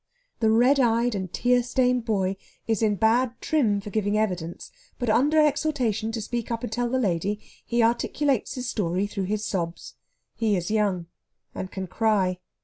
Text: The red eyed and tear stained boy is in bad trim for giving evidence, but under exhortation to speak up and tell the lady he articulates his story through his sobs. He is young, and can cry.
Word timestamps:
The 0.39 0.49
red 0.49 0.79
eyed 0.79 1.13
and 1.13 1.31
tear 1.31 1.61
stained 1.61 2.05
boy 2.05 2.35
is 2.65 2.81
in 2.81 2.95
bad 2.95 3.39
trim 3.39 3.79
for 3.79 3.91
giving 3.91 4.17
evidence, 4.17 4.71
but 4.97 5.11
under 5.11 5.39
exhortation 5.39 6.11
to 6.13 6.21
speak 6.21 6.49
up 6.49 6.63
and 6.63 6.71
tell 6.71 6.89
the 6.89 6.97
lady 6.97 7.39
he 7.63 7.83
articulates 7.83 8.55
his 8.55 8.67
story 8.67 9.05
through 9.05 9.25
his 9.25 9.45
sobs. 9.45 9.93
He 10.33 10.55
is 10.55 10.71
young, 10.71 11.05
and 11.53 11.69
can 11.69 11.85
cry. 11.85 12.39